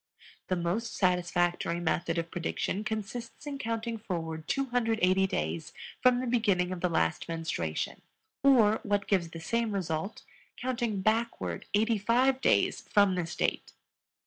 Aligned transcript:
The 0.47 0.55
most 0.55 0.95
satisfactory 0.95 1.79
method 1.79 2.17
of 2.17 2.31
prediction 2.31 2.83
consists 2.83 3.45
in 3.45 3.59
counting 3.59 3.99
forward 3.99 4.47
280 4.47 5.27
days 5.27 5.73
from 6.01 6.19
the 6.21 6.25
beginning 6.25 6.71
of 6.71 6.81
the 6.81 6.89
last 6.89 7.29
menstruation 7.29 8.01
or, 8.41 8.79
what 8.81 9.05
gives 9.07 9.29
the 9.29 9.39
same 9.39 9.73
result, 9.73 10.23
counting 10.57 11.01
backward 11.01 11.67
eighty 11.75 11.99
five 11.99 12.41
days 12.41 12.81
from 12.91 13.13
this 13.13 13.35
date. 13.35 13.73